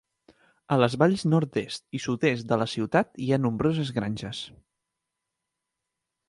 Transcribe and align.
A 0.75 0.77
les 0.83 0.93
valls 1.01 1.25
nord-est 1.33 1.85
i 1.99 2.01
sud-est 2.05 2.47
de 2.53 2.57
la 2.63 2.67
ciutat 2.73 3.13
hi 3.27 3.31
ha 3.31 3.39
nombroses 3.45 3.93
granges. 3.99 4.41